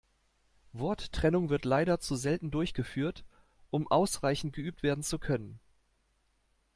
Worttrennung 0.73 1.49
wird 1.51 1.63
leider 1.63 1.99
zu 1.99 2.15
selten 2.15 2.49
durchgeführt, 2.49 3.23
um 3.69 3.87
ausreichend 3.87 4.51
geübt 4.53 4.81
werden 4.81 5.03
zu 5.03 5.19
können. 5.19 5.59